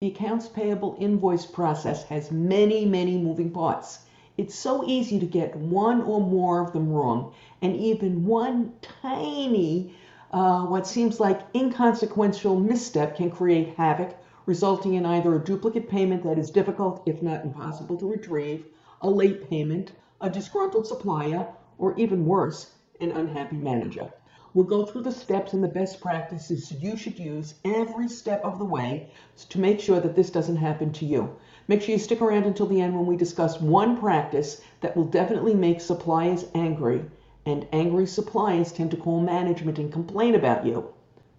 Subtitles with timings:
[0.00, 4.06] The accounts payable invoice process has many, many moving parts.
[4.36, 9.92] It's so easy to get one or more of them wrong, and even one tiny,
[10.30, 14.14] uh, what seems like inconsequential misstep can create havoc,
[14.46, 18.66] resulting in either a duplicate payment that is difficult, if not impossible, to retrieve,
[19.00, 19.90] a late payment,
[20.20, 24.12] a disgruntled supplier, or even worse, an unhappy manager.
[24.54, 28.58] We'll go through the steps and the best practices you should use every step of
[28.58, 29.10] the way
[29.50, 31.36] to make sure that this doesn't happen to you.
[31.68, 35.04] Make sure you stick around until the end when we discuss one practice that will
[35.04, 37.04] definitely make suppliers angry,
[37.44, 40.88] and angry suppliers tend to call management and complain about you.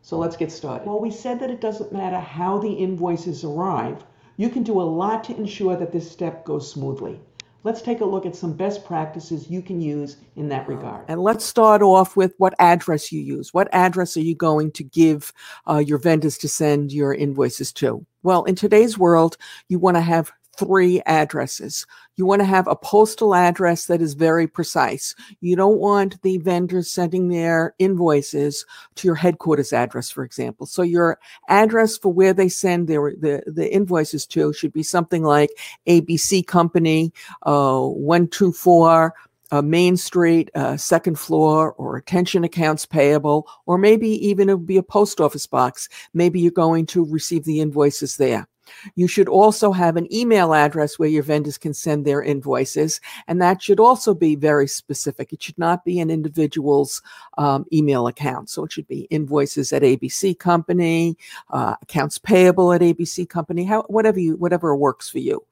[0.03, 0.87] So let's get started.
[0.87, 4.05] Well, we said that it doesn't matter how the invoices arrive,
[4.37, 7.19] you can do a lot to ensure that this step goes smoothly.
[7.63, 11.03] Let's take a look at some best practices you can use in that regard.
[11.09, 13.53] And let's start off with what address you use.
[13.53, 15.33] What address are you going to give
[15.69, 18.05] uh, your vendors to send your invoices to?
[18.23, 19.35] Well, in today's world,
[19.67, 21.87] you want to have three addresses.
[22.17, 25.15] You want to have a postal address that is very precise.
[25.39, 28.65] You don't want the vendors sending their invoices
[28.95, 30.65] to your headquarters address, for example.
[30.65, 35.23] So your address for where they send their the, the invoices to should be something
[35.23, 35.49] like
[35.87, 39.13] ABC Company, uh, 124
[39.51, 44.67] uh, Main Street, uh, second floor, or attention accounts payable, or maybe even it would
[44.67, 45.89] be a post office box.
[46.13, 48.47] Maybe you're going to receive the invoices there.
[48.95, 53.41] You should also have an email address where your vendors can send their invoices, and
[53.41, 55.33] that should also be very specific.
[55.33, 57.01] It should not be an individual's
[57.37, 58.49] um, email account.
[58.49, 61.17] So it should be invoices at ABC Company,
[61.49, 65.43] uh, accounts payable at ABC Company, how, whatever you whatever works for you.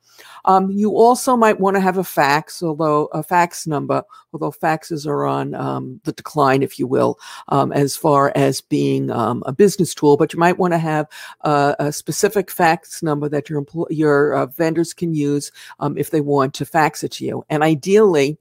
[0.45, 5.05] Um, you also might want to have a fax, although a fax number, although faxes
[5.05, 9.51] are on um, the decline, if you will, um, as far as being um, a
[9.51, 10.17] business tool.
[10.17, 11.07] But you might want to have
[11.41, 16.11] a, a specific fax number that your empl- your uh, vendors can use um, if
[16.11, 17.43] they want to fax it to you.
[17.49, 18.37] And ideally,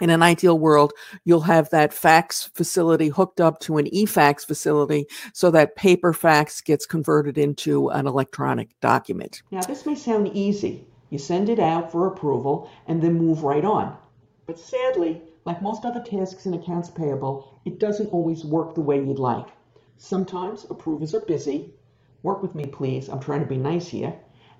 [0.00, 0.92] in an ideal world,
[1.24, 6.60] you'll have that fax facility hooked up to an e-fax facility so that paper fax
[6.60, 9.42] gets converted into an electronic document.
[9.52, 13.64] Now, this may sound easy, you send it out for approval and then move right
[13.64, 13.96] on.
[14.46, 18.98] But sadly, like most other tasks in accounts payable, it doesn't always work the way
[18.98, 19.46] you'd like.
[19.96, 21.72] Sometimes approvers are busy.
[22.24, 23.08] Work with me, please.
[23.08, 24.12] I'm trying to be nice here.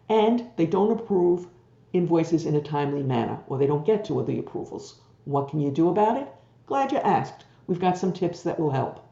[0.09, 1.48] And they don't approve
[1.93, 5.00] invoices in a timely manner, or they don't get to the approvals.
[5.25, 6.28] What can you do about it?
[6.66, 7.47] Glad you asked.
[7.66, 9.04] We've got some tips that will help.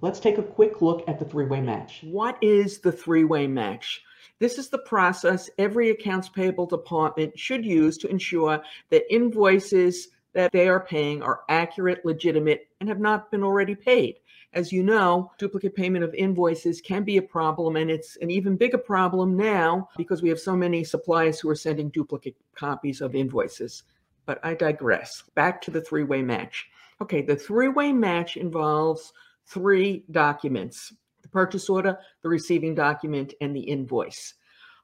[0.00, 2.00] Let's take a quick look at the three way match.
[2.04, 4.00] What is the three way match?
[4.38, 10.52] This is the process every accounts payable department should use to ensure that invoices that
[10.52, 14.16] they are paying are accurate, legitimate, and have not been already paid.
[14.52, 18.56] As you know, duplicate payment of invoices can be a problem, and it's an even
[18.56, 23.14] bigger problem now because we have so many suppliers who are sending duplicate copies of
[23.14, 23.82] invoices.
[24.24, 25.22] But I digress.
[25.34, 26.66] Back to the three way match.
[27.00, 29.12] Okay, the three way match involves
[29.46, 30.92] three documents
[31.36, 34.32] purchase order, the receiving document, and the invoice.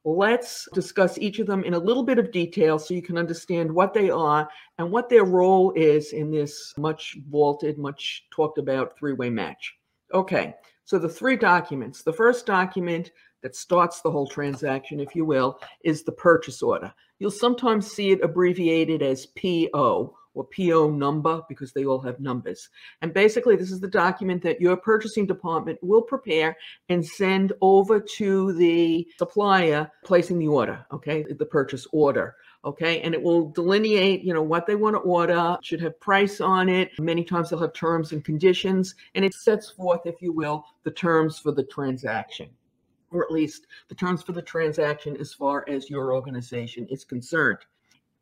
[0.05, 3.73] Let's discuss each of them in a little bit of detail so you can understand
[3.73, 4.47] what they are
[4.77, 9.75] and what their role is in this much vaulted, much talked about three way match.
[10.13, 10.53] Okay,
[10.85, 12.03] so the three documents.
[12.03, 16.93] The first document that starts the whole transaction, if you will, is the purchase order.
[17.19, 22.69] You'll sometimes see it abbreviated as PO or PO number because they all have numbers.
[23.01, 26.57] And basically, this is the document that your purchasing department will prepare
[26.89, 32.37] and send over to the supplier placing the order, okay, the purchase order.
[32.65, 36.41] Okay, and it will delineate, you know, what they want to order, should have price
[36.41, 36.93] on it.
[37.01, 40.93] Many times they'll have terms and conditions, and it sets forth, if you will, the
[40.93, 42.49] terms for the transaction
[43.11, 47.59] or at least the terms for the transaction as far as your organization is concerned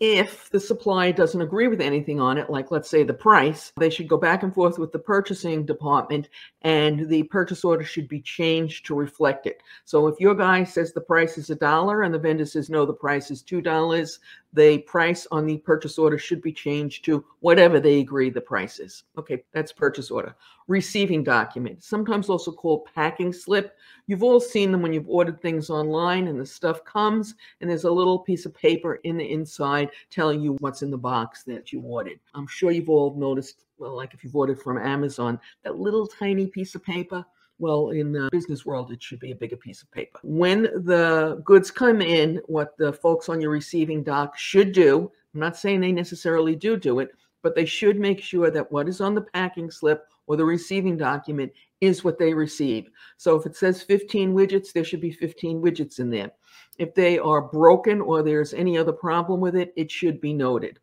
[0.00, 3.90] if the supply doesn't agree with anything on it, like let's say the price, they
[3.90, 6.30] should go back and forth with the purchasing department
[6.62, 9.62] and the purchase order should be changed to reflect it.
[9.84, 12.86] So if your guy says the price is a dollar and the vendor says no,
[12.86, 14.20] the price is two dollars,
[14.52, 18.80] the price on the purchase order should be changed to whatever they agree the price
[18.80, 19.04] is.
[19.16, 20.34] Okay, that's purchase order.
[20.66, 23.76] Receiving document, sometimes also called packing slip.
[24.06, 27.84] You've all seen them when you've ordered things online and the stuff comes and there's
[27.84, 31.72] a little piece of paper in the inside telling you what's in the box that
[31.72, 32.18] you ordered.
[32.34, 36.46] I'm sure you've all noticed, well, like if you've ordered from Amazon, that little tiny
[36.46, 37.24] piece of paper
[37.60, 40.18] well, in the business world, it should be a bigger piece of paper.
[40.22, 45.40] When the goods come in, what the folks on your receiving dock should do, I'm
[45.40, 47.10] not saying they necessarily do do it,
[47.42, 50.96] but they should make sure that what is on the packing slip or the receiving
[50.96, 52.88] document is what they receive.
[53.16, 56.30] So if it says 15 widgets, there should be 15 widgets in there.
[56.78, 60.78] If they are broken or there's any other problem with it, it should be noted.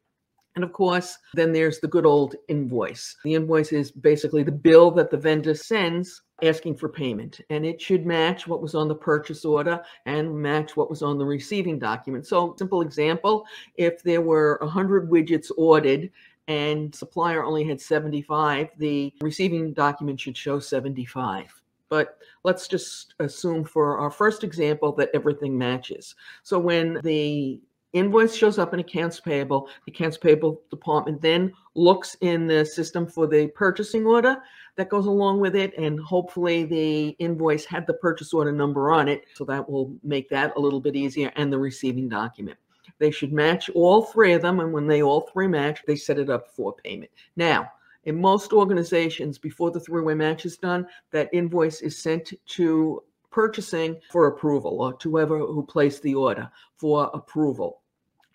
[0.58, 3.16] And of course, then there's the good old invoice.
[3.24, 7.80] The invoice is basically the bill that the vendor sends asking for payment, and it
[7.80, 11.78] should match what was on the purchase order and match what was on the receiving
[11.78, 12.26] document.
[12.26, 13.46] So, simple example
[13.76, 16.10] if there were 100 widgets ordered
[16.48, 21.54] and supplier only had 75, the receiving document should show 75.
[21.88, 26.16] But let's just assume for our first example that everything matches.
[26.42, 27.62] So when the
[27.94, 33.08] invoice shows up in accounts payable, the accounts payable department then looks in the system
[33.08, 34.38] for the purchasing order
[34.76, 35.74] that goes along with it.
[35.78, 39.24] And hopefully the invoice had the purchase order number on it.
[39.36, 42.58] So that will make that a little bit easier and the receiving document.
[43.00, 44.60] They should match all three of them.
[44.60, 47.12] And when they all three match, they set it up for payment.
[47.36, 47.70] Now,
[48.06, 53.04] in most organizations, before the three way match is done, that invoice is sent to
[53.32, 57.82] purchasing for approval or to whoever who placed the order for approval.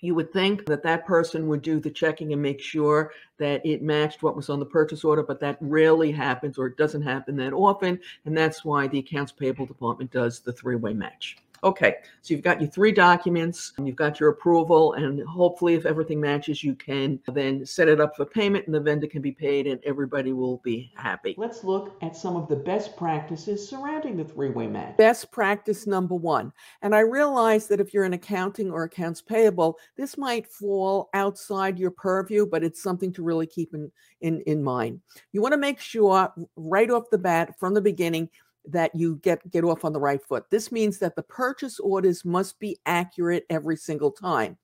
[0.00, 3.82] You would think that that person would do the checking and make sure that it
[3.82, 7.36] matched what was on the purchase order, but that rarely happens or it doesn't happen
[7.36, 8.00] that often.
[8.24, 11.36] And that's why the accounts payable department does the three way match.
[11.64, 15.86] Okay, so you've got your three documents, and you've got your approval, and hopefully, if
[15.86, 19.30] everything matches, you can then set it up for payment, and the vendor can be
[19.30, 21.36] paid, and everybody will be happy.
[21.38, 24.96] Let's look at some of the best practices surrounding the three way match.
[24.96, 26.52] Best practice number one.
[26.82, 31.78] And I realize that if you're in accounting or accounts payable, this might fall outside
[31.78, 35.00] your purview, but it's something to really keep in, in, in mind.
[35.30, 38.28] You want to make sure right off the bat, from the beginning,
[38.64, 40.44] that you get get off on the right foot.
[40.50, 44.56] This means that the purchase orders must be accurate every single time.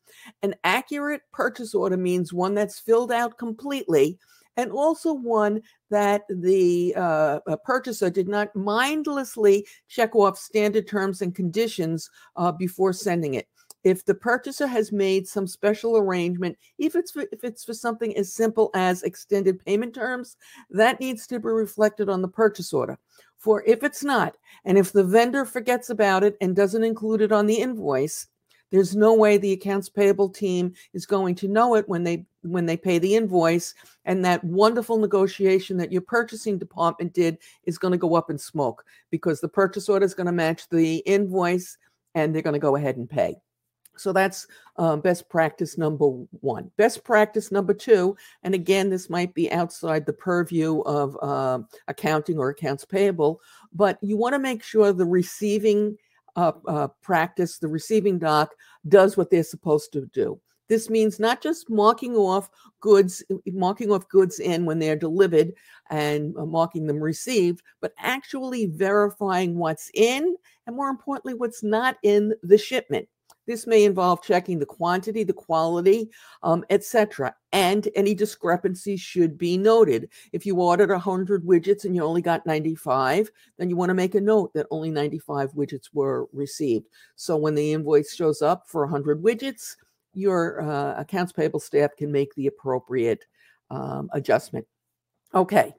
[0.43, 4.19] An accurate purchase order means one that's filled out completely
[4.59, 11.35] and also one that the uh, purchaser did not mindlessly check off standard terms and
[11.35, 13.47] conditions uh, before sending it.
[13.85, 18.17] If the purchaser has made some special arrangement, if it's for, if it's for something
[18.17, 20.37] as simple as extended payment terms,
[20.71, 22.99] that needs to be reflected on the purchase order.
[23.39, 27.33] For if it's not, and if the vendor forgets about it and doesn't include it
[27.33, 28.27] on the invoice,
[28.71, 32.67] there's no way the accounts payable team is going to know it when they when
[32.67, 33.75] they pay the invoice
[34.05, 38.39] and that wonderful negotiation that your purchasing department did is going to go up in
[38.39, 41.79] smoke because the purchase order is going to match the invoice
[42.15, 43.37] and they're going to go ahead and pay
[43.99, 44.47] so that's
[44.77, 46.07] uh, best practice number
[46.41, 46.71] one.
[46.77, 52.39] Best practice number two, and again, this might be outside the purview of uh, accounting
[52.39, 53.41] or accounts payable,
[53.73, 55.97] but you want to make sure the receiving
[56.37, 58.55] uh, uh, practice, the receiving doc,
[58.89, 60.41] does what they're supposed to do.
[60.69, 62.51] This means not just marking off
[62.81, 65.53] goods, marking off goods in when they're delivered
[65.91, 70.37] and uh, marking them received, but actually verifying what's in
[70.67, 73.09] and more importantly, what's not in the shipment.
[73.49, 76.11] This may involve checking the quantity, the quality,
[76.43, 77.35] um, etc.
[77.51, 80.11] And any discrepancies should be noted.
[80.35, 84.15] If you ordered 100 widgets and you only got 95, then you want to make
[84.15, 86.89] a note that only 95 widgets were received.
[87.17, 89.77] So when the invoice shows up for 100 widgets,
[90.13, 93.25] your uh, accounts payable staff can make the appropriate
[93.71, 94.67] um, adjustment.
[95.35, 95.73] Okay,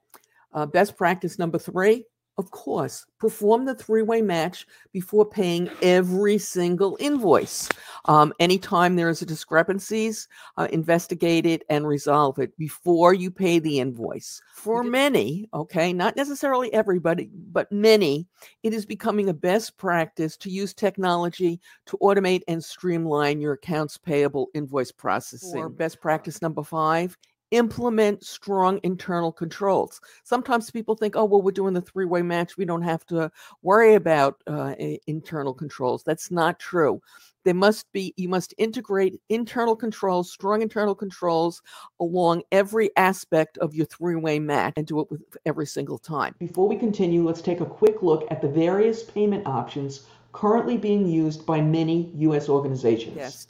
[0.54, 2.04] uh, best practice number three
[2.40, 7.68] of course, perform the three way match before paying every single invoice.
[8.06, 13.60] Um, anytime there is a discrepancies, uh, investigate it and resolve it before you pay
[13.60, 14.42] the invoice.
[14.54, 18.26] For many, okay, not necessarily everybody, but many,
[18.64, 23.98] it is becoming a best practice to use technology to automate and streamline your accounts
[23.98, 25.60] payable invoice processing.
[25.60, 27.18] Or best practice number five
[27.52, 30.00] implement strong internal controls.
[30.24, 32.58] Sometimes people think, oh, well, we're doing the three way match.
[32.58, 34.76] We don't have to worry about uh,
[35.08, 36.04] internal controls.
[36.04, 37.02] That's not true.
[37.46, 41.62] There must be, you must integrate internal controls, strong internal controls
[42.00, 46.36] along every aspect of your three way match and do it with every single time.
[46.40, 51.08] Before we continue, let's take a quick look at the various payment options currently being
[51.08, 52.50] used by many U.S.
[52.50, 53.16] organizations.
[53.16, 53.48] Yes.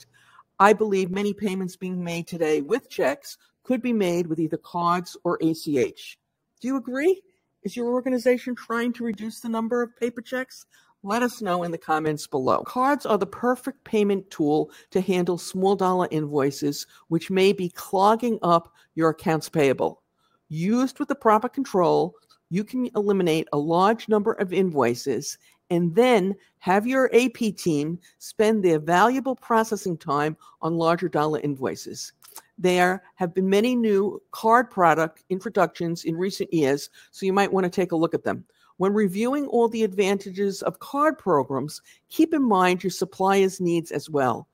[0.58, 5.16] I believe many payments being made today with checks could be made with either cards
[5.24, 6.18] or ACH.
[6.60, 7.22] Do you agree?
[7.62, 10.66] Is your organization trying to reduce the number of paper checks?
[11.02, 12.62] Let us know in the comments below.
[12.62, 18.38] Cards are the perfect payment tool to handle small dollar invoices, which may be clogging
[18.42, 20.02] up your accounts payable.
[20.48, 22.14] Used with the proper control,
[22.50, 25.38] you can eliminate a large number of invoices
[25.70, 32.12] and then have your AP team spend their valuable processing time on larger dollar invoices.
[32.60, 37.64] There have been many new card product introductions in recent years, so you might want
[37.64, 38.44] to take a look at them.
[38.76, 44.10] When reviewing all the advantages of card programs, keep in mind your supplier's needs as
[44.10, 44.46] well.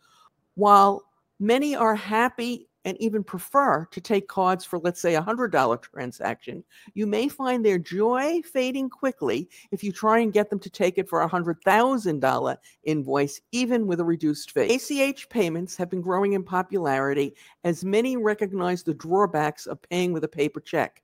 [0.54, 1.02] While
[1.40, 6.64] many are happy and even prefer to take cards for, let's say, a $100 transaction,
[6.94, 10.96] you may find their joy fading quickly if you try and get them to take
[10.96, 14.74] it for a $100,000 invoice, even with a reduced fee.
[14.76, 20.22] ACH payments have been growing in popularity as many recognize the drawbacks of paying with
[20.22, 21.02] a paper check.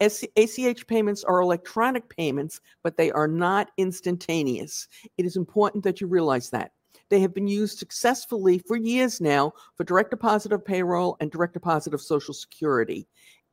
[0.00, 4.86] ACH payments are electronic payments, but they are not instantaneous.
[5.18, 6.73] It is important that you realize that.
[7.10, 11.52] They have been used successfully for years now for direct deposit of payroll and direct
[11.52, 13.06] deposit of Social Security.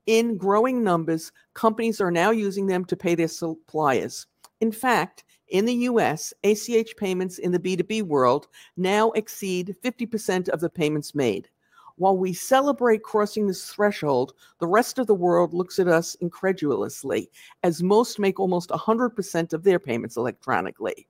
[0.07, 4.25] In growing numbers, companies are now using them to pay their suppliers.
[4.61, 10.61] In fact, in the US, ACH payments in the B2B world now exceed 50% of
[10.61, 11.49] the payments made.
[11.97, 17.29] While we celebrate crossing this threshold, the rest of the world looks at us incredulously,
[17.63, 21.07] as most make almost 100% of their payments electronically.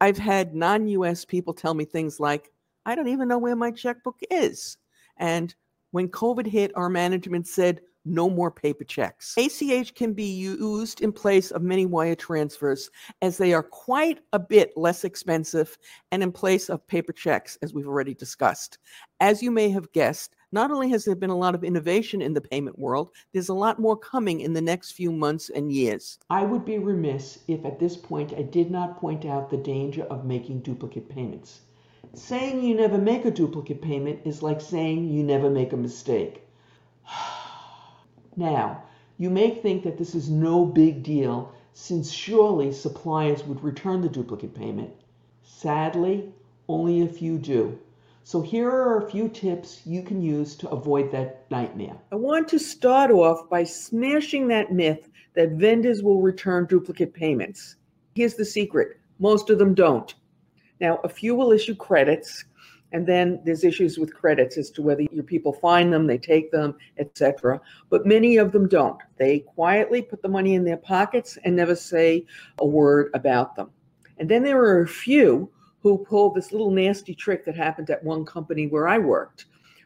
[0.00, 2.50] I've had non US people tell me things like,
[2.86, 4.76] I don't even know where my checkbook is.
[5.16, 5.54] And
[5.92, 9.34] when COVID hit, our management said, no more paper checks.
[9.38, 12.90] ACH can be used in place of many wire transfers
[13.22, 15.78] as they are quite a bit less expensive
[16.12, 18.78] and in place of paper checks, as we've already discussed.
[19.20, 22.32] As you may have guessed, not only has there been a lot of innovation in
[22.32, 26.16] the payment world, there's a lot more coming in the next few months and years.
[26.30, 30.04] I would be remiss if at this point I did not point out the danger
[30.04, 31.62] of making duplicate payments.
[32.12, 36.42] Saying you never make a duplicate payment is like saying you never make a mistake.
[38.36, 38.84] now,
[39.18, 44.08] you may think that this is no big deal since surely suppliers would return the
[44.08, 44.92] duplicate payment.
[45.42, 46.32] Sadly,
[46.68, 47.76] only a few do.
[48.26, 51.94] So here are a few tips you can use to avoid that nightmare.
[52.10, 57.76] I want to start off by smashing that myth that vendors will return duplicate payments.
[58.14, 60.14] Here's the secret most of them don't.
[60.80, 62.46] Now, a few will issue credits,
[62.92, 66.50] and then there's issues with credits as to whether your people find them, they take
[66.50, 67.60] them, etc.
[67.90, 69.00] But many of them don't.
[69.18, 72.24] They quietly put the money in their pockets and never say
[72.58, 73.70] a word about them.
[74.16, 75.50] And then there are a few
[75.84, 79.44] who pulled this little nasty trick that happened at one company where I worked.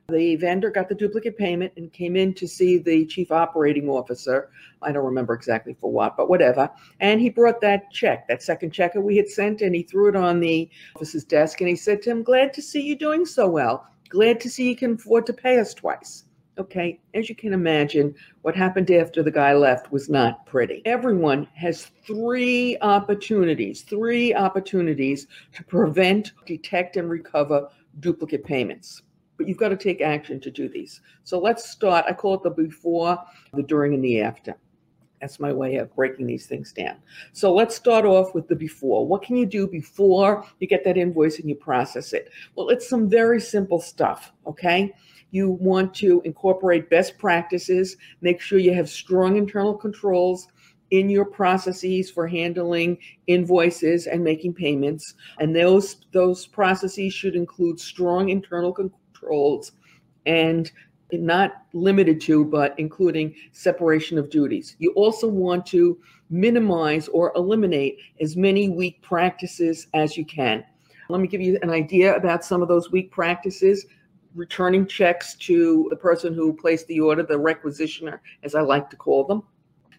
[0.09, 4.49] The vendor got the duplicate payment and came in to see the chief operating officer.
[4.81, 6.71] I don't remember exactly for what, but whatever.
[7.01, 10.09] And he brought that check, that second check that we had sent, and he threw
[10.09, 11.61] it on the office's desk.
[11.61, 13.87] And he said to him, Glad to see you doing so well.
[14.09, 16.25] Glad to see you can afford to pay us twice.
[16.59, 18.13] Okay, as you can imagine,
[18.43, 20.83] what happened after the guy left was not pretty.
[20.87, 27.69] Everyone has three opportunities, three opportunities to prevent, detect, and recover
[28.01, 29.03] duplicate payments.
[29.37, 31.01] But you've got to take action to do these.
[31.23, 32.07] So let's start.
[32.09, 33.17] I call it the before,
[33.55, 34.57] the during, and the after.
[35.21, 36.97] That's my way of breaking these things down.
[37.33, 39.07] So let's start off with the before.
[39.07, 42.31] What can you do before you get that invoice and you process it?
[42.57, 44.93] Well, it's some very simple stuff, okay?
[45.31, 50.49] You want to incorporate best practices, make sure you have strong internal controls
[50.91, 55.15] in your processes for handling invoices and making payments.
[55.39, 59.73] And those those processes should include strong internal controls
[60.27, 60.71] and
[61.13, 64.77] not limited to, but including separation of duties.
[64.79, 65.99] You also want to
[66.31, 70.65] minimize or eliminate as many weak practices as you can.
[71.09, 73.87] Let me give you an idea about some of those weak practices
[74.35, 78.97] returning checks to the person who placed the order, the requisitioner, as I like to
[78.97, 79.43] call them,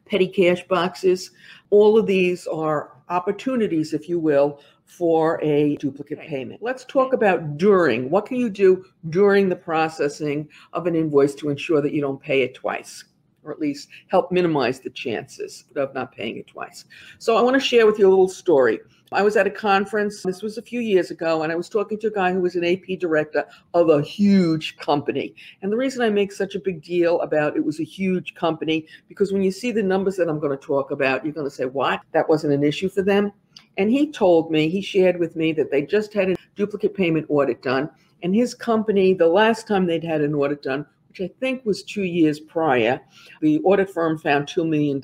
[0.06, 1.32] petty cash boxes.
[1.70, 6.62] All of these are opportunities, if you will, for a duplicate payment.
[6.64, 8.10] Let's talk about during.
[8.10, 12.22] What can you do during the processing of an invoice to ensure that you don't
[12.22, 13.06] pay it twice?
[13.44, 16.86] Or at least help minimize the chances of not paying it twice.
[17.20, 18.80] So, I want to share with you a little story.
[19.12, 21.98] I was at a conference, this was a few years ago, and I was talking
[22.00, 25.34] to a guy who was an AP director of a huge company.
[25.62, 28.86] And the reason I make such a big deal about it was a huge company,
[29.08, 31.56] because when you see the numbers that I'm going to talk about, you're going to
[31.56, 32.02] say, What?
[32.12, 33.32] That wasn't an issue for them?
[33.78, 37.26] And he told me, he shared with me that they just had a duplicate payment
[37.30, 37.90] audit done.
[38.22, 41.82] And his company, the last time they'd had an audit done, which I think was
[41.82, 43.02] two years prior,
[43.42, 45.02] the audit firm found $2 million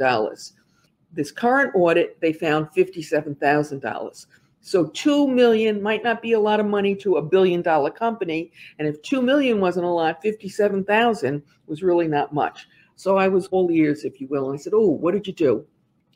[1.15, 4.25] this current audit, they found $57,000.
[4.61, 8.51] So 2 million might not be a lot of money to a billion dollar company.
[8.79, 12.67] And if 2 million wasn't a lot, 57,000 was really not much.
[12.95, 14.49] So I was all ears, if you will.
[14.49, 15.65] And I said, Oh, what did you do?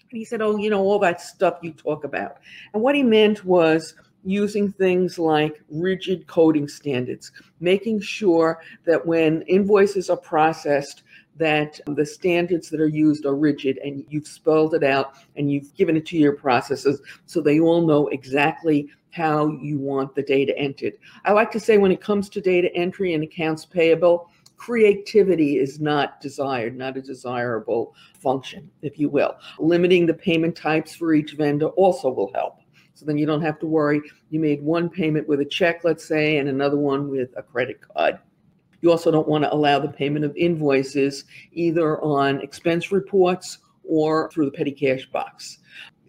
[0.10, 2.38] And he said, Oh, you know, all that stuff you talk about.
[2.74, 9.42] And what he meant was using things like rigid coding standards, making sure that when
[9.44, 11.04] invoices are processed,
[11.38, 15.74] that the standards that are used are rigid and you've spelled it out and you've
[15.74, 20.56] given it to your processes so they all know exactly how you want the data
[20.58, 20.94] entered.
[21.26, 25.80] I like to say when it comes to data entry and accounts payable, creativity is
[25.80, 29.36] not desired, not a desirable function, if you will.
[29.58, 32.60] Limiting the payment types for each vendor also will help.
[33.00, 34.02] So then you don't have to worry.
[34.30, 37.80] You made one payment with a check, let's say, and another one with a credit
[37.80, 38.20] card.
[38.82, 44.30] You also don't want to allow the payment of invoices either on expense reports or
[44.32, 45.60] through the petty cash box.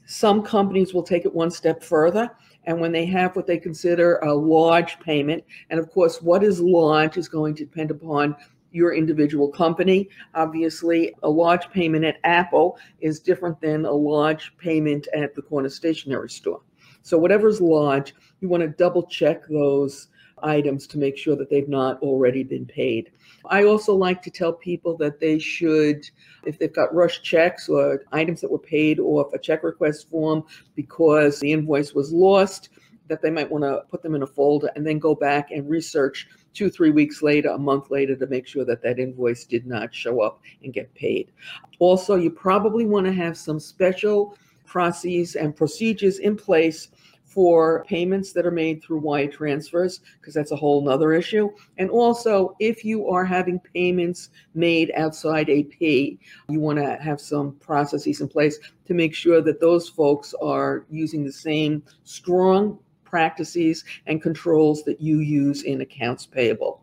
[0.05, 2.29] Some companies will take it one step further.
[2.65, 6.61] And when they have what they consider a large payment, and of course, what is
[6.61, 8.35] large is going to depend upon
[8.73, 10.09] your individual company.
[10.35, 15.69] Obviously, a large payment at Apple is different than a large payment at the corner
[15.69, 16.63] stationery store.
[17.03, 20.09] So whatever's large, you want to double check those
[20.43, 23.11] items to make sure that they've not already been paid.
[23.47, 26.09] I also like to tell people that they should,
[26.45, 30.45] if they've got rush checks or items that were paid off a check request form
[30.75, 32.71] because the invoice was lost,
[33.09, 35.69] that they might want to put them in a folder and then go back and
[35.69, 39.67] research two, three weeks later, a month later to make sure that that invoice did
[39.67, 41.33] not show up and get paid.
[41.81, 44.37] Also, you probably want to have some special
[44.71, 46.89] processes and procedures in place
[47.25, 51.51] for payments that are made through wire transfers, because that's a whole nother issue.
[51.79, 57.53] And also, if you are having payments made outside AP, you want to have some
[57.57, 63.85] processes in place to make sure that those folks are using the same strong practices
[64.07, 66.83] and controls that you use in accounts payable.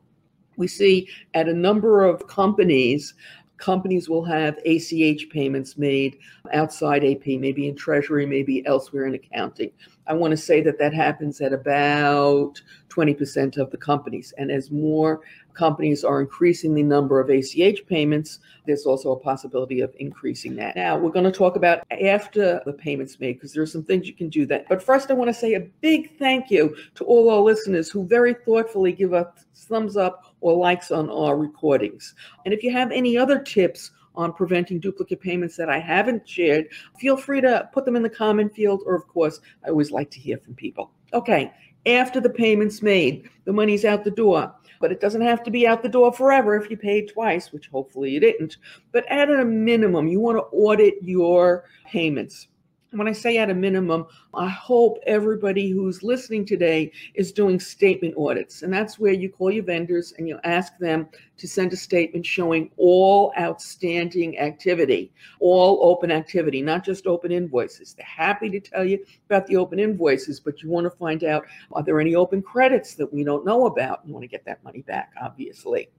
[0.57, 3.13] We see at a number of companies
[3.57, 6.17] companies will have ACH payments made
[6.53, 9.71] outside AP, maybe in Treasury, maybe elsewhere in accounting.
[10.07, 14.33] I want to say that that happens at about 20% of the companies.
[14.37, 15.21] And as more
[15.53, 20.75] companies are increasing the number of ACH payments, there's also a possibility of increasing that.
[20.75, 24.07] Now, we're going to talk about after the payments made because there are some things
[24.07, 24.67] you can do that.
[24.69, 28.05] But first, I want to say a big thank you to all our listeners who
[28.05, 32.13] very thoughtfully give us thumbs up or likes on our recordings.
[32.45, 36.67] And if you have any other tips on preventing duplicate payments that I haven't shared,
[36.99, 40.09] feel free to put them in the comment field, or of course, I always like
[40.11, 40.91] to hear from people.
[41.13, 41.53] Okay,
[41.85, 44.53] after the payment's made, the money's out the door.
[44.79, 47.67] But it doesn't have to be out the door forever if you paid twice, which
[47.67, 48.57] hopefully you didn't.
[48.91, 52.47] But at a minimum, you want to audit your payments
[52.91, 58.15] when I say at a minimum, I hope everybody who's listening today is doing statement
[58.17, 58.61] audits.
[58.61, 62.25] And that's where you call your vendors and you ask them to send a statement
[62.25, 67.93] showing all outstanding activity, all open activity, not just open invoices.
[67.93, 71.45] They're happy to tell you about the open invoices, but you want to find out
[71.73, 74.01] are there any open credits that we don't know about?
[74.05, 75.89] You want to get that money back, obviously.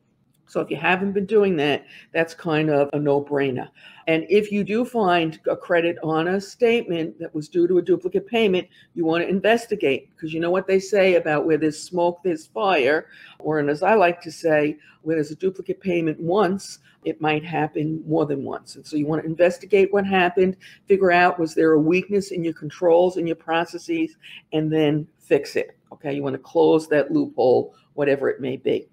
[0.49, 3.69] So if you haven't been doing that, that's kind of a no brainer.
[4.07, 7.83] And if you do find a credit on a statement that was due to a
[7.83, 11.79] duplicate payment, you want to investigate because you know what they say about where there's
[11.79, 13.09] smoke, there's fire.
[13.39, 17.45] Or, and as I like to say, where there's a duplicate payment once, it might
[17.45, 18.77] happen more than once.
[18.77, 20.57] And so you want to investigate what happened,
[20.87, 24.17] figure out was there a weakness in your controls and your processes,
[24.53, 25.77] and then fix it.
[25.93, 28.89] Okay, you want to close that loophole, whatever it may be.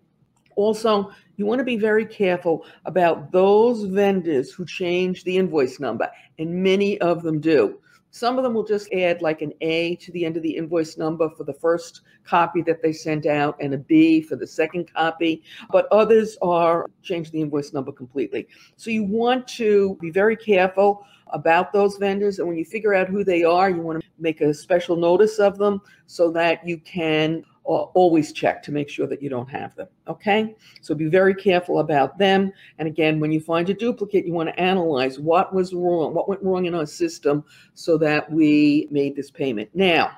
[0.55, 6.10] Also, you want to be very careful about those vendors who change the invoice number,
[6.39, 7.80] and many of them do.
[8.15, 10.98] Some of them will just add like an A to the end of the invoice
[10.98, 14.89] number for the first copy that they sent out and a B for the second
[14.93, 18.48] copy, but others are change the invoice number completely.
[18.78, 22.39] So you want to be very careful about those vendors.
[22.39, 25.38] And when you figure out who they are, you want to make a special notice
[25.38, 29.75] of them so that you can always check to make sure that you don't have
[29.75, 29.88] them.
[30.08, 32.51] Okay, so be very careful about them.
[32.78, 36.30] And again, when you find a duplicate, you want to analyze what was wrong, what
[36.30, 39.69] went wrong in our system so that we made this payment.
[39.73, 40.12] Now,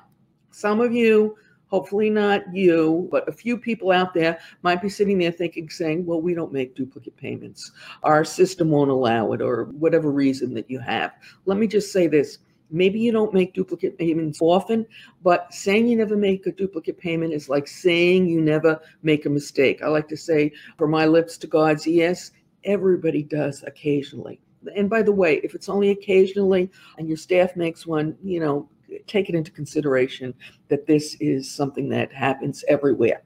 [0.52, 5.18] some of you, hopefully not you, but a few people out there might be sitting
[5.18, 7.72] there thinking, saying, well, we don't make duplicate payments.
[8.04, 11.14] Our system won't allow it, or whatever reason that you have.
[11.46, 14.86] Let me just say this Maybe you don't make duplicate payments often,
[15.24, 19.30] but saying you never make a duplicate payment is like saying you never make a
[19.30, 19.82] mistake.
[19.82, 22.32] I like to say, from my lips to God's ears,
[22.64, 24.42] everybody does occasionally.
[24.76, 28.70] And by the way, if it's only occasionally and your staff makes one, you know,
[29.06, 30.34] take it into consideration
[30.70, 33.22] that this is something that happens everywhere.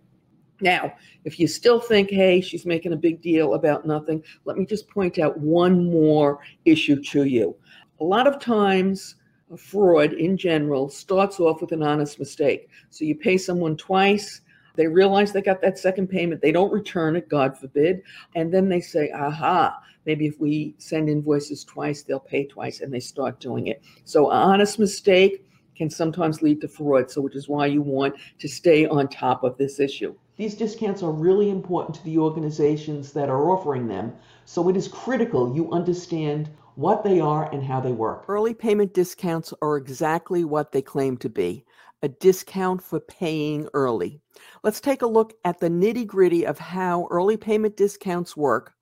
[0.59, 0.93] Now,
[1.25, 4.87] if you still think, hey, she's making a big deal about nothing, let me just
[4.87, 7.55] point out one more issue to you.
[7.99, 9.15] A lot of times,
[9.57, 12.69] fraud in general starts off with an honest mistake.
[12.89, 14.41] So you pay someone twice,
[14.75, 18.01] they realize they got that second payment, they don't return it, God forbid,
[18.35, 22.93] and then they say, aha, maybe if we send invoices twice, they'll pay twice, and
[22.93, 23.83] they start doing it.
[24.05, 28.15] So, an honest mistake can sometimes lead to fraud, so which is why you want
[28.39, 30.15] to stay on top of this issue.
[30.37, 34.13] These discounts are really important to the organizations that are offering them,
[34.45, 36.49] so it is critical you understand
[36.81, 38.25] what they are and how they work.
[38.27, 41.63] Early payment discounts are exactly what they claim to be
[42.03, 44.19] a discount for paying early.
[44.63, 48.73] Let's take a look at the nitty gritty of how early payment discounts work.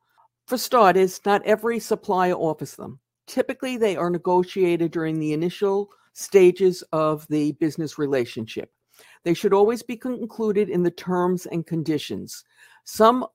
[0.47, 2.99] For starters, not every supplier offers them.
[3.27, 8.71] Typically, they are negotiated during the initial stages of the business relationship.
[9.23, 12.43] They should always be concluded in the terms and conditions.
[12.85, 13.25] Some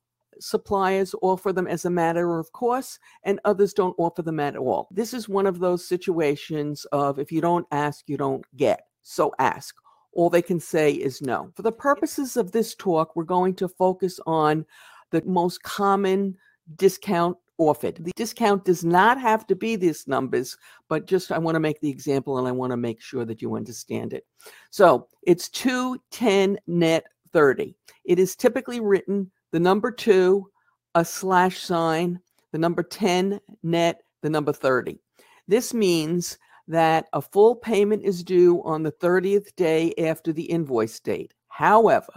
[0.41, 4.89] suppliers offer them as a matter of course, and others don't offer them at all.
[4.91, 8.87] This is one of those situations of if you don't ask, you don't get.
[9.03, 9.77] So ask.
[10.13, 11.51] All they can say is no.
[11.57, 14.65] For the purposes of this talk, we're going to focus on
[15.11, 16.37] the most common
[16.77, 17.97] discount offered.
[18.01, 20.57] The discount does not have to be these numbers,
[20.89, 23.43] but just I want to make the example and I want to make sure that
[23.43, 24.27] you understand it.
[24.71, 27.77] So it's 210 net 30.
[28.05, 30.51] It is typically written the number two,
[30.97, 32.19] a slash sign,
[32.51, 34.99] the number 10 net, the number 30.
[35.47, 40.99] This means that a full payment is due on the 30th day after the invoice
[40.99, 41.35] date.
[41.47, 42.13] However,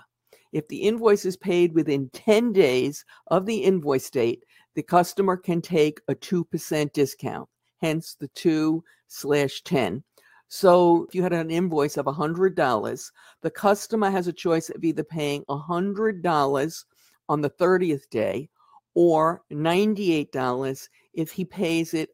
[0.51, 5.61] if the invoice is paid within 10 days of the invoice date, the customer can
[5.61, 7.47] take a 2% discount,
[7.83, 10.03] hence the 2 slash 10.
[10.47, 13.11] So if you had an invoice of $100,
[13.43, 16.83] the customer has a choice of either paying $100
[17.29, 18.49] on the 30th day
[18.93, 22.09] or $98 if he pays it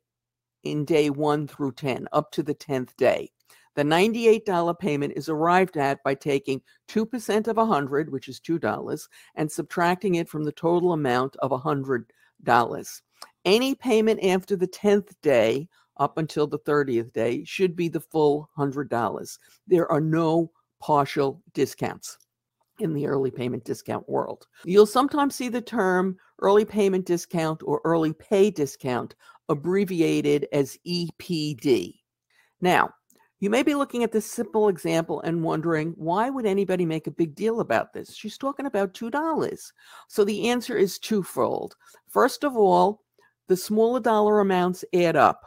[0.63, 3.29] in day one through 10, up to the 10th day.
[3.75, 9.51] The $98 payment is arrived at by taking 2% of 100, which is $2, and
[9.51, 13.01] subtracting it from the total amount of $100.
[13.45, 18.49] Any payment after the 10th day up until the 30th day should be the full
[18.57, 19.39] $100.
[19.67, 22.17] There are no partial discounts
[22.79, 24.47] in the early payment discount world.
[24.65, 29.15] You'll sometimes see the term early payment discount or early pay discount
[29.49, 31.99] abbreviated as EPD.
[32.61, 32.89] Now,
[33.39, 37.11] you may be looking at this simple example and wondering why would anybody make a
[37.11, 38.15] big deal about this?
[38.15, 39.71] She's talking about $2.
[40.07, 41.75] So the answer is twofold.
[42.07, 43.01] First of all,
[43.49, 45.41] the smaller dollar amounts add up.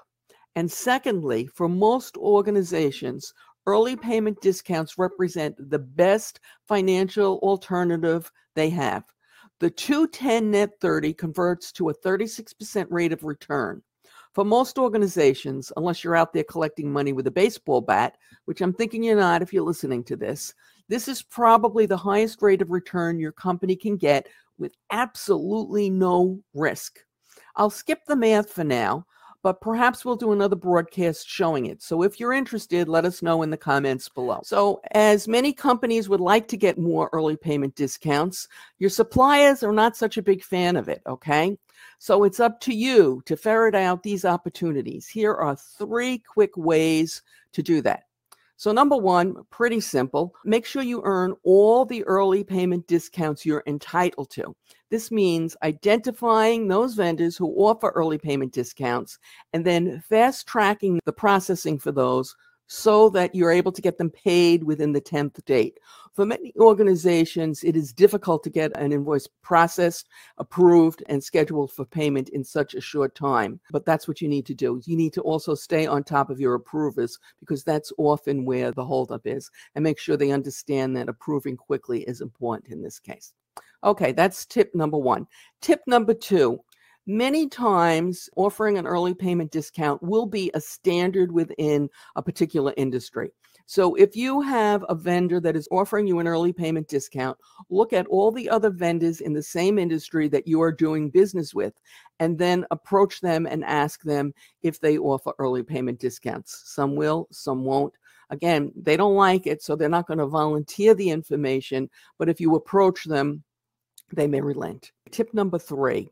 [0.57, 3.33] And secondly, for most organizations,
[3.67, 9.05] early payment discounts represent the best financial alternative they have.
[9.61, 13.83] The 210 net 30 converts to a 36% rate of return.
[14.33, 18.75] For most organizations, unless you're out there collecting money with a baseball bat, which I'm
[18.75, 20.53] thinking you're not if you're listening to this,
[20.89, 26.39] this is probably the highest rate of return your company can get with absolutely no
[26.53, 26.99] risk.
[27.57, 29.07] I'll skip the math for now,
[29.47, 31.81] but perhaps we'll do another broadcast showing it.
[31.81, 34.41] So if you're interested, let us know in the comments below.
[34.43, 38.49] So, as many companies would like to get more early payment discounts,
[38.81, 41.57] your suppliers are not such a big fan of it, okay?
[42.01, 45.07] So it's up to you to ferret out these opportunities.
[45.07, 48.06] Here are three quick ways to do that.
[48.59, 50.35] So, number one, pretty simple.
[50.45, 54.57] Make sure you earn all the early payment discounts you're entitled to.
[54.91, 59.19] This means identifying those vendors who offer early payment discounts
[59.53, 62.35] and then fast tracking the processing for those
[62.67, 65.79] so that you're able to get them paid within the 10th date.
[66.15, 71.85] For many organizations, it is difficult to get an invoice processed, approved, and scheduled for
[71.85, 73.61] payment in such a short time.
[73.71, 74.81] But that's what you need to do.
[74.87, 78.85] You need to also stay on top of your approvers because that's often where the
[78.85, 83.35] holdup is and make sure they understand that approving quickly is important in this case.
[83.85, 85.27] Okay, that's tip number one.
[85.61, 86.59] Tip number two
[87.09, 93.31] Many times, offering an early payment discount will be a standard within a particular industry.
[93.67, 97.39] So, if you have a vendor that is offering you an early payment discount,
[97.71, 101.55] look at all the other vendors in the same industry that you are doing business
[101.55, 101.75] with,
[102.19, 106.63] and then approach them and ask them if they offer early payment discounts.
[106.65, 107.95] Some will, some won't.
[108.31, 111.89] Again, they don't like it, so they're not going to volunteer the information.
[112.19, 113.45] But if you approach them,
[114.13, 114.91] they may relent.
[115.13, 116.11] Tip number three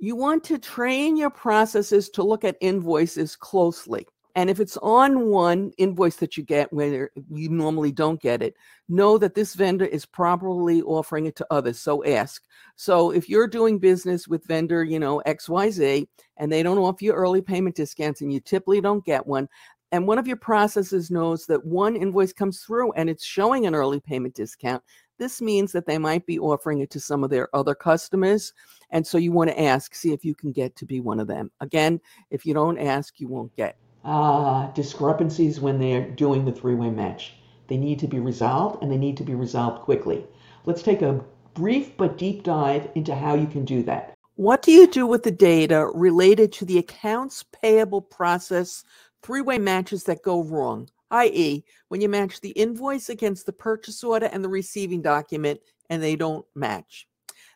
[0.00, 4.06] you want to train your processes to look at invoices closely.
[4.36, 8.54] And if it's on one invoice that you get where you normally don't get it,
[8.88, 11.80] know that this vendor is probably offering it to others.
[11.80, 12.42] So ask.
[12.76, 17.12] So if you're doing business with vendor, you know, XYZ, and they don't offer you
[17.12, 19.48] early payment discounts and you typically don't get one,
[19.92, 23.74] and one of your processes knows that one invoice comes through and it's showing an
[23.74, 24.82] early payment discount,
[25.20, 28.54] this means that they might be offering it to some of their other customers.
[28.90, 31.28] And so you want to ask, see if you can get to be one of
[31.28, 31.50] them.
[31.60, 33.76] Again, if you don't ask, you won't get.
[34.02, 37.34] Uh, discrepancies when they're doing the three way match.
[37.68, 40.24] They need to be resolved and they need to be resolved quickly.
[40.64, 44.14] Let's take a brief but deep dive into how you can do that.
[44.36, 48.84] What do you do with the data related to the accounts payable process
[49.22, 50.88] three way matches that go wrong?
[51.10, 56.02] i.e., when you match the invoice against the purchase order and the receiving document and
[56.02, 57.06] they don't match.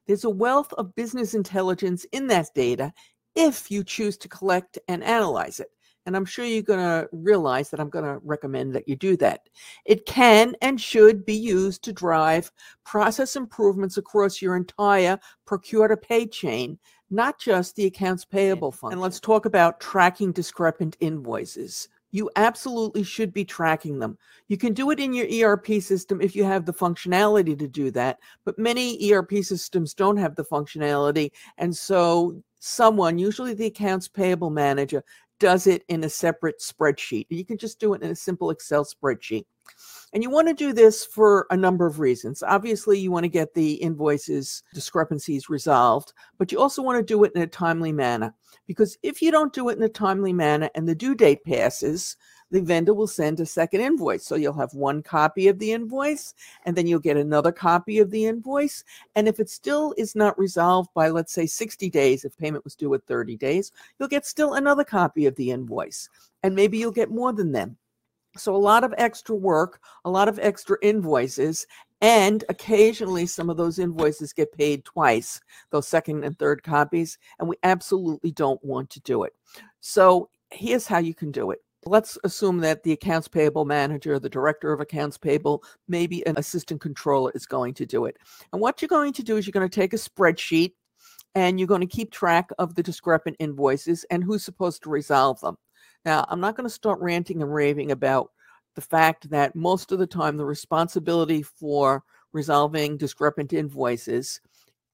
[0.07, 2.93] There's a wealth of business intelligence in that data
[3.35, 5.69] if you choose to collect and analyze it.
[6.07, 9.17] And I'm sure you're going to realize that I'm going to recommend that you do
[9.19, 9.49] that.
[9.87, 12.53] It can and should be used to drive
[12.85, 16.79] process improvements across your entire procure to pay chain,
[17.11, 18.95] not just the accounts payable function.
[18.95, 24.17] And let's talk about tracking discrepant invoices you absolutely should be tracking them.
[24.47, 27.91] You can do it in your ERP system if you have the functionality to do
[27.91, 31.33] that, but many ERP systems don't have the functionality.
[31.59, 35.03] And so, someone, usually the accounts payable manager,
[35.45, 37.27] does it in a separate spreadsheet.
[37.29, 39.45] You can just do it in a simple Excel spreadsheet.
[40.15, 42.43] And you want to do this for a number of reasons.
[42.43, 47.25] Obviously, you want to get the invoices discrepancies resolved, but you also want to do
[47.25, 48.35] it in a timely manner.
[48.67, 52.17] Because if you don't do it in a timely manner and the due date passes,
[52.51, 54.25] the vendor will send a second invoice.
[54.25, 58.11] So you'll have one copy of the invoice, and then you'll get another copy of
[58.11, 58.85] the invoice.
[59.15, 62.77] And if it still is not resolved by, let's say, 60 days, if payment was
[62.77, 66.09] due at 30 days, you'll get still another copy of the invoice.
[66.43, 67.77] And maybe you'll get more than them.
[68.37, 71.67] So a lot of extra work, a lot of extra invoices,
[72.01, 77.49] and occasionally some of those invoices get paid twice, those second and third copies, and
[77.49, 79.35] we absolutely don't want to do it.
[79.81, 81.63] So here's how you can do it.
[81.87, 86.81] Let's assume that the accounts payable manager, the director of accounts payable, maybe an assistant
[86.81, 88.17] controller is going to do it.
[88.53, 90.73] And what you're going to do is you're going to take a spreadsheet
[91.35, 95.41] and you're going to keep track of the discrepant invoices and who's supposed to resolve
[95.41, 95.57] them.
[96.05, 98.31] Now, I'm not going to start ranting and raving about
[98.75, 104.41] the fact that most of the time the responsibility for resolving discrepant invoices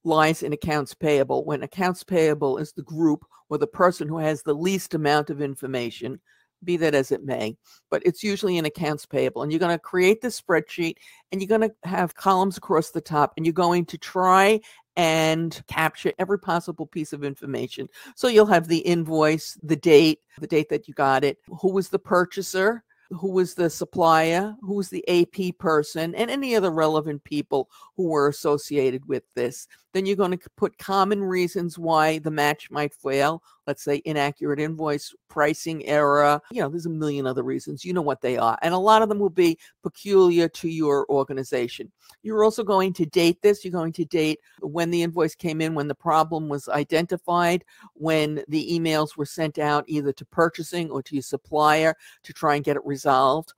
[0.04, 4.42] lies in accounts payable when accounts payable is the group or the person who has
[4.42, 6.20] the least amount of information
[6.64, 7.56] be that as it may
[7.90, 10.96] but it's usually in accounts payable and you're going to create this spreadsheet
[11.32, 14.60] and you're going to have columns across the top and you're going to try
[14.96, 17.88] and capture every possible piece of information.
[18.16, 21.88] So you'll have the invoice, the date, the date that you got it, who was
[21.88, 27.24] the purchaser, who was the supplier, who was the AP person, and any other relevant
[27.24, 29.66] people who were associated with this.
[29.92, 33.42] Then you're going to put common reasons why the match might fail.
[33.70, 36.40] Let's say inaccurate invoice, pricing error.
[36.50, 37.84] You know, there's a million other reasons.
[37.84, 38.58] You know what they are.
[38.62, 41.92] And a lot of them will be peculiar to your organization.
[42.24, 43.64] You're also going to date this.
[43.64, 48.42] You're going to date when the invoice came in, when the problem was identified, when
[48.48, 52.64] the emails were sent out either to purchasing or to your supplier to try and
[52.64, 53.52] get it resolved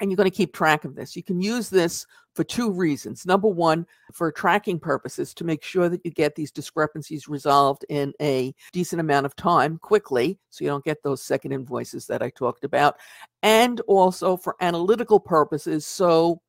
[0.00, 1.16] and you're going to keep track of this.
[1.16, 2.06] You can use this
[2.38, 3.26] for two reasons.
[3.26, 8.14] Number one, for tracking purposes, to make sure that you get these discrepancies resolved in
[8.22, 12.30] a decent amount of time quickly, so you don't get those second invoices that I
[12.30, 12.94] talked about,
[13.42, 16.40] and also for analytical purposes, so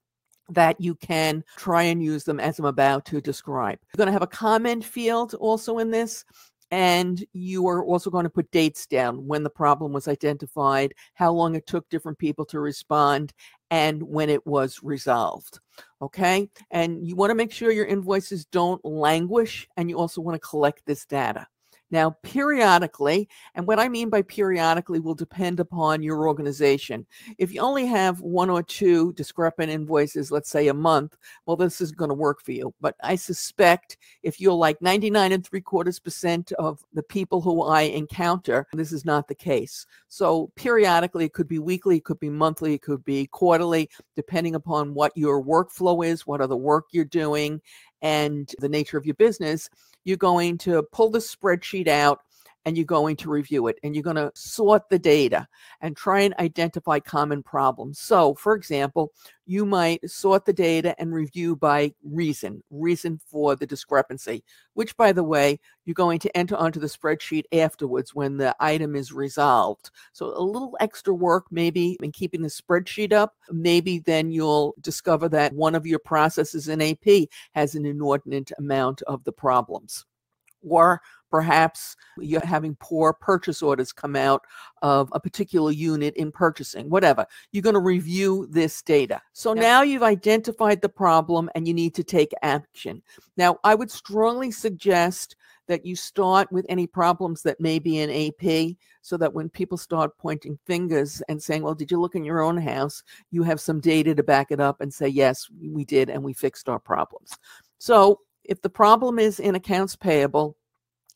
[0.50, 3.80] that you can try and use them as I'm about to describe.
[3.82, 6.24] You're going to have a comment field also in this.
[6.72, 11.32] And you are also going to put dates down when the problem was identified, how
[11.32, 13.34] long it took different people to respond,
[13.72, 15.60] and when it was resolved.
[16.02, 16.50] Okay.
[16.72, 20.48] And you want to make sure your invoices don't languish, and you also want to
[20.48, 21.48] collect this data.
[21.92, 27.06] Now, periodically, and what I mean by periodically will depend upon your organization.
[27.38, 31.82] If you only have one or two discrepant invoices, let's say a month, well, this
[31.82, 32.74] is going to work for you.
[32.80, 37.64] But I suspect if you're like 99 and three quarters percent of the people who
[37.64, 39.86] I encounter, this is not the case.
[40.08, 44.56] So periodically, it could be weekly, it could be monthly, it could be quarterly, depending
[44.56, 47.62] upon what your workflow is, what other work you're doing,
[48.02, 49.70] and the nature of your business
[50.04, 52.22] you're going to pull the spreadsheet out
[52.70, 55.48] and you're going to review it and you're going to sort the data
[55.82, 57.98] and try and identify common problems.
[58.00, 59.12] So, for example,
[59.48, 64.44] you might sort the data and review by reason, reason for the discrepancy,
[64.76, 68.96] which, by the way, you're going to enter onto the spreadsheet afterwards when the item
[68.96, 69.90] is resolved.
[70.14, 73.34] So, a little extra work maybe in keeping the spreadsheet up.
[73.50, 79.02] Maybe then you'll discover that one of your processes in AP has an inordinate amount
[79.08, 80.06] of the problems.
[80.68, 84.44] or perhaps you're having poor purchase orders come out
[84.82, 87.26] of a particular unit in purchasing, whatever.
[87.52, 89.22] You're going to review this data.
[89.34, 89.62] So Yep.
[89.62, 93.02] now you've identified the problem and you need to take action.
[93.38, 95.36] Now, I would strongly suggest
[95.68, 99.78] that you start with any problems that may be in AP so that when people
[99.78, 103.04] start pointing fingers and saying, Well, did you look in your own house?
[103.32, 106.34] You have some data to back it up and say, Yes, we did, and we
[106.34, 107.38] fixed our problems.
[107.78, 110.58] So if the problem is in accounts payable,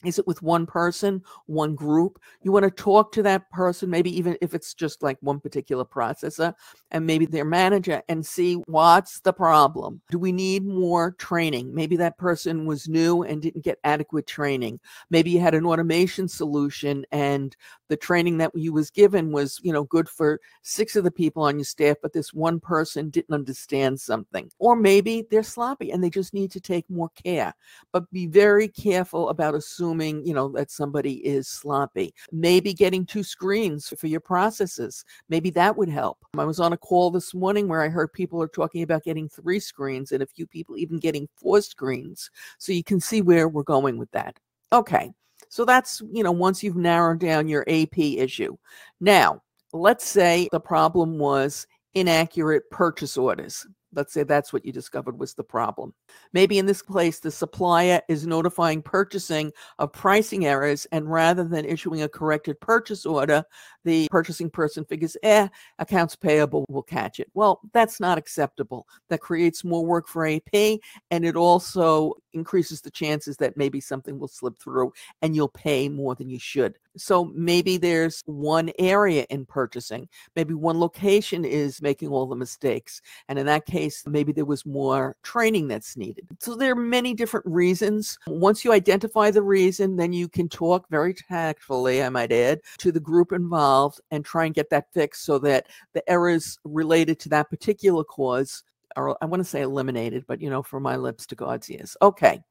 [0.04, 2.20] is it with one person, one group?
[2.42, 5.86] You want to talk to that person, maybe even if it's just like one particular
[5.86, 6.54] processor
[6.92, 10.02] and maybe their manager and see what's the problem.
[10.10, 11.74] Do we need more training?
[11.74, 14.80] Maybe that person was new and didn't get adequate training.
[15.10, 17.56] Maybe you had an automation solution and
[17.90, 21.44] the training that you was given was, you know, good for six of the people
[21.44, 24.50] on your staff, but this one person didn't understand something.
[24.60, 27.54] Or maybe they're sloppy and they just need to take more care.
[27.92, 32.14] But be very careful about assuming, you know, that somebody is sloppy.
[32.32, 35.04] Maybe getting two screens for your processes.
[35.30, 36.18] Maybe that would help.
[36.38, 39.30] I was on a call this morning where I heard people are talking about getting
[39.30, 42.30] three screens and a few people even getting four screens.
[42.58, 44.38] So you can see where we're going with that.
[44.72, 45.12] Okay.
[45.50, 48.56] So that's, you know, once you've narrowed down your AP issue.
[49.00, 53.66] Now, let's say the problem was inaccurate purchase orders.
[53.96, 55.94] Let's say that's what you discovered was the problem.
[56.34, 61.66] Maybe in this place, the supplier is notifying purchasing of pricing errors, and rather than
[61.66, 63.44] issuing a corrected purchase order,
[63.84, 65.48] the purchasing person figures, eh,
[65.80, 67.30] accounts payable will catch it.
[67.34, 68.88] Well, that's not acceptable.
[69.10, 70.80] That creates more work for AP,
[71.12, 75.88] and it also increases the chances that maybe something will slip through and you'll pay
[75.88, 76.76] more than you should.
[76.98, 83.02] So maybe there's one area in purchasing, maybe one location is making all the mistakes.
[83.28, 86.28] And in that case, maybe there was more training that's needed.
[86.40, 88.18] So there are many different reasons.
[88.28, 92.92] Once you identify the reason, then you can talk very tactfully, I might add, to
[92.92, 97.30] the group involved and try and get that fixed so that the errors related to
[97.30, 98.64] that particular cause
[98.96, 101.98] are, I want to say eliminated, but you know, from my lips to God's ears.
[102.02, 102.42] Okay.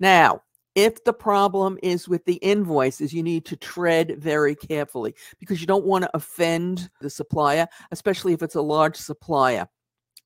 [0.00, 0.42] Now,
[0.74, 5.68] if the problem is with the invoices, you need to tread very carefully because you
[5.68, 9.68] don't want to offend the supplier, especially if it's a large supplier.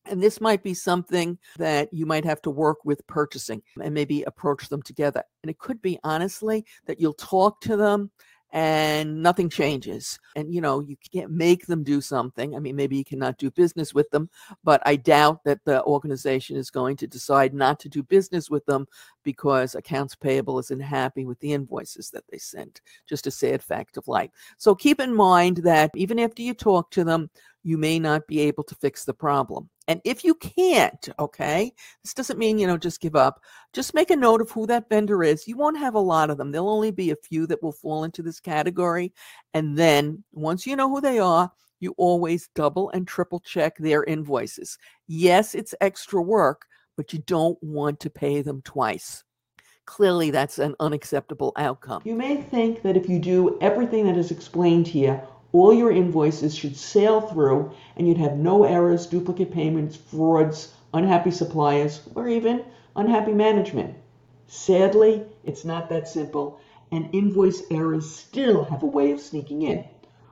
[0.08, 4.22] And this might be something that you might have to work with purchasing and maybe
[4.22, 5.22] approach them together.
[5.42, 8.10] And it could be, honestly, that you'll talk to them
[8.50, 10.18] and nothing changes.
[10.34, 12.56] And, you know, you can't make them do something.
[12.56, 14.30] I mean, maybe you cannot do business with them,
[14.64, 18.64] but I doubt that the organization is going to decide not to do business with
[18.64, 18.86] them
[19.22, 22.80] because accounts payable isn't happy with the invoices that they sent.
[23.06, 24.30] Just a sad fact of life.
[24.56, 27.28] So keep in mind that even after you talk to them,
[27.64, 29.68] you may not be able to fix the problem.
[29.88, 31.72] And if you can't, okay,
[32.04, 33.40] this doesn't mean, you know, just give up.
[33.72, 35.48] Just make a note of who that vendor is.
[35.48, 36.52] You won't have a lot of them.
[36.52, 39.14] There'll only be a few that will fall into this category.
[39.54, 44.04] And then once you know who they are, you always double and triple check their
[44.04, 44.76] invoices.
[45.06, 49.24] Yes, it's extra work, but you don't want to pay them twice.
[49.86, 52.02] Clearly, that's an unacceptable outcome.
[52.04, 56.54] You may think that if you do everything that is explained here, all your invoices
[56.54, 62.64] should sail through and you'd have no errors, duplicate payments, frauds, unhappy suppliers, or even
[62.96, 63.94] unhappy management.
[64.46, 66.58] Sadly, it's not that simple,
[66.90, 69.84] and invoice errors still have a way of sneaking in.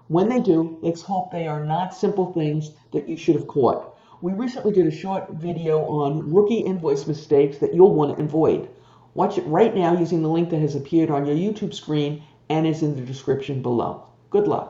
[0.09, 3.97] When they do, let's hope they are not simple things that you should have caught.
[4.23, 8.69] We recently did a short video on rookie invoice mistakes that you'll want to avoid.
[9.15, 12.67] Watch it right now using the link that has appeared on your YouTube screen and
[12.67, 14.05] is in the description below.
[14.31, 14.65] Good luck.